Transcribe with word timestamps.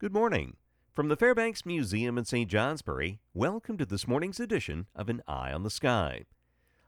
Good 0.00 0.12
morning. 0.12 0.54
From 0.94 1.08
the 1.08 1.16
Fairbanks 1.16 1.66
Museum 1.66 2.18
in 2.18 2.24
St. 2.24 2.48
Johnsbury, 2.48 3.18
welcome 3.34 3.76
to 3.78 3.84
this 3.84 4.06
morning's 4.06 4.38
edition 4.38 4.86
of 4.94 5.08
An 5.08 5.22
Eye 5.26 5.52
on 5.52 5.64
the 5.64 5.70
Sky. 5.70 6.26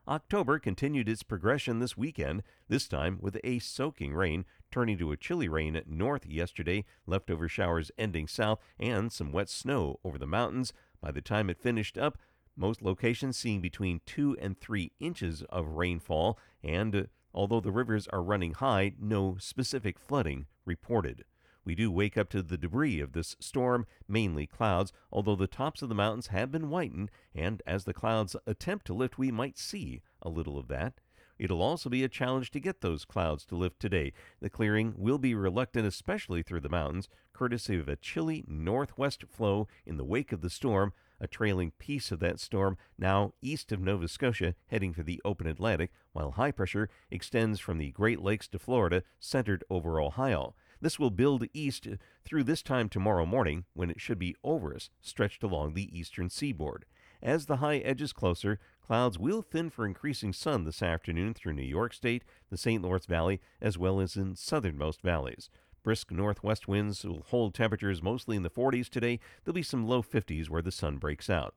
October 0.06 0.60
continued 0.60 1.08
its 1.08 1.24
progression 1.24 1.80
this 1.80 1.96
weekend, 1.96 2.44
this 2.68 2.86
time 2.86 3.18
with 3.20 3.36
a 3.42 3.58
soaking 3.58 4.14
rain, 4.14 4.44
turning 4.70 4.96
to 4.98 5.10
a 5.10 5.16
chilly 5.16 5.48
rain 5.48 5.82
north 5.88 6.24
yesterday, 6.24 6.84
leftover 7.04 7.48
showers 7.48 7.90
ending 7.98 8.28
south, 8.28 8.60
and 8.78 9.10
some 9.10 9.32
wet 9.32 9.48
snow 9.48 9.98
over 10.04 10.16
the 10.16 10.24
mountains. 10.24 10.72
By 11.00 11.10
the 11.10 11.20
time 11.20 11.50
it 11.50 11.58
finished 11.58 11.98
up, 11.98 12.16
most 12.56 12.80
locations 12.80 13.36
seeing 13.36 13.60
between 13.60 14.02
2 14.06 14.36
and 14.40 14.56
3 14.60 14.92
inches 15.00 15.42
of 15.50 15.66
rainfall, 15.66 16.38
and 16.62 16.94
uh, 16.94 17.02
although 17.34 17.60
the 17.60 17.72
rivers 17.72 18.06
are 18.06 18.22
running 18.22 18.54
high, 18.54 18.92
no 19.00 19.36
specific 19.40 19.98
flooding 19.98 20.46
reported. 20.64 21.24
We 21.70 21.76
do 21.76 21.92
wake 21.92 22.18
up 22.18 22.28
to 22.30 22.42
the 22.42 22.58
debris 22.58 22.98
of 22.98 23.12
this 23.12 23.36
storm, 23.38 23.86
mainly 24.08 24.44
clouds, 24.44 24.92
although 25.12 25.36
the 25.36 25.46
tops 25.46 25.82
of 25.82 25.88
the 25.88 25.94
mountains 25.94 26.26
have 26.26 26.50
been 26.50 26.64
whitened, 26.64 27.12
and 27.32 27.62
as 27.64 27.84
the 27.84 27.94
clouds 27.94 28.34
attempt 28.44 28.86
to 28.86 28.92
lift, 28.92 29.18
we 29.18 29.30
might 29.30 29.56
see 29.56 30.02
a 30.20 30.28
little 30.28 30.58
of 30.58 30.66
that. 30.66 30.94
It'll 31.38 31.62
also 31.62 31.88
be 31.88 32.02
a 32.02 32.08
challenge 32.08 32.50
to 32.50 32.58
get 32.58 32.80
those 32.80 33.04
clouds 33.04 33.44
to 33.44 33.54
lift 33.54 33.78
today. 33.78 34.12
The 34.40 34.50
clearing 34.50 34.94
will 34.96 35.18
be 35.18 35.32
reluctant, 35.32 35.86
especially 35.86 36.42
through 36.42 36.62
the 36.62 36.68
mountains, 36.68 37.08
courtesy 37.32 37.78
of 37.78 37.88
a 37.88 37.94
chilly 37.94 38.44
northwest 38.48 39.22
flow 39.28 39.68
in 39.86 39.96
the 39.96 40.04
wake 40.04 40.32
of 40.32 40.40
the 40.40 40.50
storm, 40.50 40.92
a 41.20 41.28
trailing 41.28 41.70
piece 41.78 42.10
of 42.10 42.18
that 42.18 42.40
storm 42.40 42.78
now 42.98 43.32
east 43.42 43.70
of 43.70 43.78
Nova 43.78 44.08
Scotia, 44.08 44.56
heading 44.66 44.92
for 44.92 45.04
the 45.04 45.22
open 45.24 45.46
Atlantic, 45.46 45.92
while 46.14 46.32
high 46.32 46.50
pressure 46.50 46.90
extends 47.12 47.60
from 47.60 47.78
the 47.78 47.92
Great 47.92 48.20
Lakes 48.20 48.48
to 48.48 48.58
Florida, 48.58 49.04
centered 49.20 49.62
over 49.70 50.00
Ohio. 50.00 50.56
This 50.80 50.98
will 50.98 51.10
build 51.10 51.44
east 51.52 51.86
through 52.24 52.44
this 52.44 52.62
time 52.62 52.88
tomorrow 52.88 53.26
morning 53.26 53.64
when 53.74 53.90
it 53.90 54.00
should 54.00 54.18
be 54.18 54.36
over 54.42 54.74
us, 54.74 54.90
stretched 55.00 55.42
along 55.42 55.74
the 55.74 55.96
eastern 55.96 56.30
seaboard. 56.30 56.86
As 57.22 57.46
the 57.46 57.56
high 57.56 57.78
edges 57.78 58.14
closer, 58.14 58.58
clouds 58.80 59.18
will 59.18 59.42
thin 59.42 59.68
for 59.68 59.84
increasing 59.84 60.32
sun 60.32 60.64
this 60.64 60.82
afternoon 60.82 61.34
through 61.34 61.52
New 61.52 61.62
York 61.62 61.92
State, 61.92 62.24
the 62.48 62.56
St. 62.56 62.82
Lawrence 62.82 63.04
Valley, 63.04 63.40
as 63.60 63.76
well 63.76 64.00
as 64.00 64.16
in 64.16 64.36
southernmost 64.36 65.02
valleys. 65.02 65.50
Brisk 65.82 66.10
northwest 66.10 66.66
winds 66.66 67.04
will 67.04 67.22
hold 67.28 67.54
temperatures 67.54 68.02
mostly 68.02 68.36
in 68.36 68.42
the 68.42 68.50
40s 68.50 68.88
today. 68.88 69.20
There'll 69.44 69.54
be 69.54 69.62
some 69.62 69.86
low 69.86 70.02
50s 70.02 70.48
where 70.48 70.62
the 70.62 70.72
sun 70.72 70.96
breaks 70.96 71.28
out. 71.28 71.54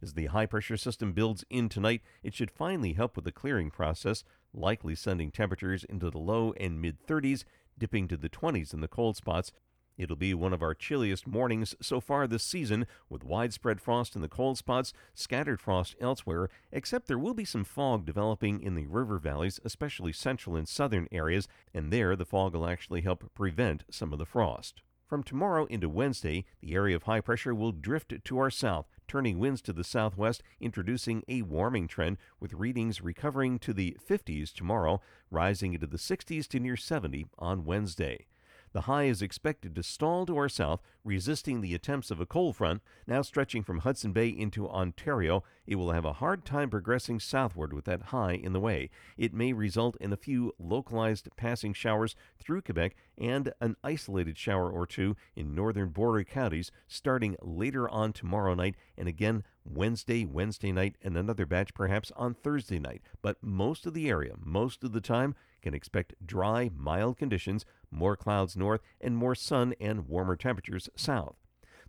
As 0.00 0.14
the 0.14 0.26
high 0.26 0.46
pressure 0.46 0.76
system 0.76 1.12
builds 1.12 1.44
in 1.50 1.68
tonight, 1.68 2.02
it 2.22 2.34
should 2.34 2.50
finally 2.50 2.92
help 2.92 3.16
with 3.16 3.24
the 3.24 3.32
clearing 3.32 3.70
process, 3.70 4.24
likely 4.54 4.94
sending 4.94 5.30
temperatures 5.30 5.84
into 5.84 6.10
the 6.10 6.18
low 6.18 6.52
and 6.60 6.80
mid 6.80 7.04
30s, 7.06 7.44
dipping 7.78 8.08
to 8.08 8.16
the 8.16 8.28
20s 8.28 8.74
in 8.74 8.80
the 8.80 8.88
cold 8.88 9.16
spots. 9.16 9.52
It'll 9.96 10.16
be 10.16 10.32
one 10.32 10.52
of 10.52 10.62
our 10.62 10.74
chilliest 10.74 11.26
mornings 11.26 11.74
so 11.80 12.00
far 12.00 12.26
this 12.26 12.44
season, 12.44 12.86
with 13.08 13.24
widespread 13.24 13.80
frost 13.80 14.14
in 14.14 14.22
the 14.22 14.28
cold 14.28 14.56
spots, 14.56 14.92
scattered 15.12 15.60
frost 15.60 15.96
elsewhere, 16.00 16.48
except 16.70 17.08
there 17.08 17.18
will 17.18 17.34
be 17.34 17.44
some 17.44 17.64
fog 17.64 18.04
developing 18.06 18.62
in 18.62 18.76
the 18.76 18.86
river 18.86 19.18
valleys, 19.18 19.58
especially 19.64 20.12
central 20.12 20.54
and 20.54 20.68
southern 20.68 21.08
areas, 21.10 21.48
and 21.74 21.92
there 21.92 22.14
the 22.14 22.24
fog 22.24 22.54
will 22.54 22.66
actually 22.66 23.00
help 23.00 23.34
prevent 23.34 23.84
some 23.90 24.12
of 24.12 24.20
the 24.20 24.26
frost. 24.26 24.82
From 25.08 25.22
tomorrow 25.22 25.64
into 25.64 25.88
Wednesday, 25.88 26.44
the 26.60 26.74
area 26.74 26.94
of 26.94 27.04
high 27.04 27.22
pressure 27.22 27.54
will 27.54 27.72
drift 27.72 28.12
to 28.22 28.38
our 28.38 28.50
south, 28.50 28.86
turning 29.06 29.38
winds 29.38 29.62
to 29.62 29.72
the 29.72 29.82
southwest, 29.82 30.42
introducing 30.60 31.22
a 31.26 31.40
warming 31.40 31.88
trend, 31.88 32.18
with 32.38 32.52
readings 32.52 33.00
recovering 33.00 33.58
to 33.60 33.72
the 33.72 33.96
50s 34.06 34.52
tomorrow, 34.52 35.00
rising 35.30 35.72
into 35.72 35.86
the 35.86 35.96
60s 35.96 36.46
to 36.48 36.60
near 36.60 36.76
70 36.76 37.24
on 37.38 37.64
Wednesday. 37.64 38.26
The 38.72 38.82
high 38.82 39.04
is 39.04 39.22
expected 39.22 39.74
to 39.74 39.82
stall 39.82 40.26
to 40.26 40.36
our 40.36 40.48
south, 40.48 40.80
resisting 41.04 41.60
the 41.60 41.74
attempts 41.74 42.10
of 42.10 42.20
a 42.20 42.26
cold 42.26 42.56
front. 42.56 42.82
Now 43.06 43.22
stretching 43.22 43.62
from 43.62 43.78
Hudson 43.78 44.12
Bay 44.12 44.28
into 44.28 44.68
Ontario, 44.68 45.42
it 45.66 45.76
will 45.76 45.92
have 45.92 46.04
a 46.04 46.14
hard 46.14 46.44
time 46.44 46.70
progressing 46.70 47.20
southward 47.20 47.72
with 47.72 47.86
that 47.86 48.02
high 48.02 48.32
in 48.34 48.52
the 48.52 48.60
way. 48.60 48.90
It 49.16 49.32
may 49.32 49.52
result 49.52 49.96
in 50.00 50.12
a 50.12 50.16
few 50.16 50.52
localized 50.58 51.28
passing 51.36 51.72
showers 51.72 52.14
through 52.38 52.62
Quebec 52.62 52.94
and 53.16 53.52
an 53.60 53.76
isolated 53.82 54.36
shower 54.36 54.70
or 54.70 54.86
two 54.86 55.16
in 55.34 55.54
northern 55.54 55.88
border 55.88 56.24
counties 56.24 56.70
starting 56.86 57.36
later 57.42 57.88
on 57.88 58.12
tomorrow 58.12 58.54
night 58.54 58.76
and 58.96 59.08
again 59.08 59.44
Wednesday, 59.64 60.24
Wednesday 60.24 60.72
night, 60.72 60.96
and 61.02 61.16
another 61.16 61.44
batch 61.44 61.74
perhaps 61.74 62.10
on 62.16 62.34
Thursday 62.34 62.78
night. 62.78 63.02
But 63.22 63.42
most 63.42 63.86
of 63.86 63.94
the 63.94 64.08
area, 64.08 64.34
most 64.38 64.82
of 64.82 64.92
the 64.92 65.00
time, 65.00 65.34
can 65.68 65.74
expect 65.74 66.14
dry, 66.24 66.70
mild 66.74 67.18
conditions, 67.18 67.66
more 67.90 68.16
clouds 68.16 68.56
north, 68.56 68.80
and 69.02 69.14
more 69.14 69.34
sun 69.34 69.74
and 69.78 70.08
warmer 70.08 70.34
temperatures 70.34 70.88
south. 70.96 71.36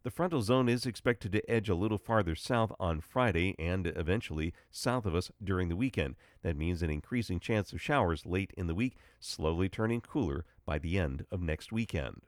The 0.04 0.12
frontal 0.12 0.42
zone 0.42 0.68
is 0.68 0.86
expected 0.86 1.32
to 1.32 1.50
edge 1.50 1.70
a 1.70 1.76
little 1.76 1.98
farther 1.98 2.36
south 2.36 2.74
on 2.78 3.00
Friday 3.00 3.56
and 3.58 3.88
eventually 3.88 4.54
south 4.70 5.06
of 5.06 5.16
us 5.16 5.32
during 5.42 5.70
the 5.70 5.78
weekend. 5.78 6.16
That 6.42 6.58
means 6.58 6.82
an 6.82 6.90
increasing 6.90 7.40
chance 7.40 7.72
of 7.72 7.82
showers 7.82 8.26
late 8.26 8.54
in 8.58 8.68
the 8.68 8.76
week, 8.76 8.98
slowly 9.22 9.70
turning 9.70 10.02
cooler 10.02 10.44
by 10.66 10.78
the 10.78 10.98
end 10.98 11.26
of 11.32 11.42
next 11.42 11.72
weekend. 11.72 12.24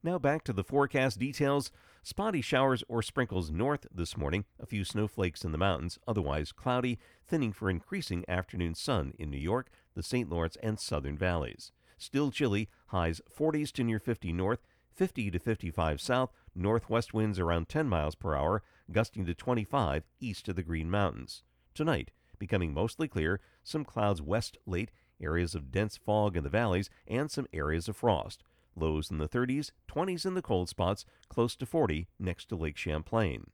Now 0.00 0.16
back 0.16 0.44
to 0.44 0.52
the 0.52 0.62
forecast 0.62 1.18
details. 1.18 1.72
Spotty 2.04 2.40
showers 2.40 2.84
or 2.88 3.02
sprinkles 3.02 3.50
north 3.50 3.84
this 3.92 4.16
morning, 4.16 4.44
a 4.60 4.66
few 4.66 4.84
snowflakes 4.84 5.44
in 5.44 5.50
the 5.50 5.58
mountains, 5.58 5.98
otherwise 6.06 6.52
cloudy, 6.52 7.00
thinning 7.26 7.52
for 7.52 7.68
increasing 7.68 8.24
afternoon 8.28 8.76
sun 8.76 9.12
in 9.18 9.28
New 9.28 9.38
York, 9.38 9.70
the 9.96 10.02
St. 10.04 10.30
Lawrence, 10.30 10.56
and 10.62 10.78
southern 10.78 11.18
valleys. 11.18 11.72
Still 11.98 12.30
chilly, 12.30 12.68
highs 12.86 13.20
40s 13.36 13.72
to 13.72 13.82
near 13.82 13.98
50 13.98 14.32
north, 14.32 14.60
50 14.94 15.32
to 15.32 15.38
55 15.40 16.00
south, 16.00 16.32
northwest 16.54 17.12
winds 17.12 17.40
around 17.40 17.68
10 17.68 17.88
miles 17.88 18.14
per 18.14 18.36
hour, 18.36 18.62
gusting 18.92 19.26
to 19.26 19.34
25 19.34 20.04
east 20.20 20.48
of 20.48 20.54
the 20.54 20.62
Green 20.62 20.88
Mountains. 20.88 21.42
Tonight, 21.74 22.12
becoming 22.38 22.72
mostly 22.72 23.08
clear, 23.08 23.40
some 23.64 23.84
clouds 23.84 24.22
west 24.22 24.58
late, 24.64 24.92
areas 25.20 25.56
of 25.56 25.72
dense 25.72 25.96
fog 25.96 26.36
in 26.36 26.44
the 26.44 26.48
valleys, 26.48 26.88
and 27.08 27.32
some 27.32 27.48
areas 27.52 27.88
of 27.88 27.96
frost. 27.96 28.44
Lows 28.78 29.10
in 29.10 29.18
the 29.18 29.28
30s, 29.28 29.70
20s 29.88 30.24
in 30.24 30.34
the 30.34 30.42
cold 30.42 30.68
spots, 30.68 31.04
close 31.28 31.56
to 31.56 31.66
40 31.66 32.08
next 32.18 32.46
to 32.46 32.56
Lake 32.56 32.76
Champlain. 32.76 33.50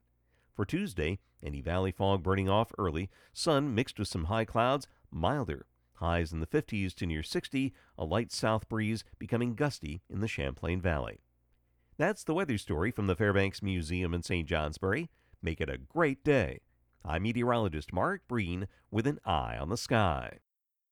For 0.54 0.64
Tuesday, 0.64 1.18
any 1.42 1.60
valley 1.60 1.90
fog 1.90 2.22
burning 2.22 2.48
off 2.48 2.72
early, 2.78 3.10
sun 3.32 3.74
mixed 3.74 3.98
with 3.98 4.08
some 4.08 4.24
high 4.24 4.44
clouds, 4.44 4.86
milder. 5.10 5.66
Highs 5.94 6.32
in 6.32 6.40
the 6.40 6.46
50s 6.46 6.94
to 6.94 7.06
near 7.06 7.22
60, 7.22 7.72
a 7.98 8.04
light 8.04 8.32
south 8.32 8.68
breeze 8.68 9.04
becoming 9.18 9.54
gusty 9.54 10.02
in 10.10 10.20
the 10.20 10.28
Champlain 10.28 10.80
Valley. 10.80 11.20
That's 11.96 12.24
the 12.24 12.34
weather 12.34 12.58
story 12.58 12.90
from 12.90 13.06
the 13.06 13.14
Fairbanks 13.14 13.62
Museum 13.62 14.14
in 14.14 14.22
St. 14.22 14.48
Johnsbury. 14.48 15.10
Make 15.40 15.60
it 15.60 15.70
a 15.70 15.78
great 15.78 16.24
day. 16.24 16.60
I'm 17.04 17.22
meteorologist 17.22 17.92
Mark 17.92 18.22
Breen 18.26 18.66
with 18.90 19.06
an 19.06 19.20
eye 19.24 19.56
on 19.56 19.68
the 19.68 19.76
sky. 19.76 20.38